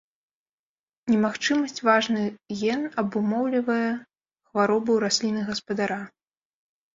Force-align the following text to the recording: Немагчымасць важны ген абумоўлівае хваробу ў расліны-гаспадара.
Немагчымасць 1.11 1.83
важны 1.87 2.23
ген 2.61 2.81
абумоўлівае 3.03 3.77
хваробу 3.91 4.91
ў 4.93 4.99
расліны-гаспадара. 5.05 6.01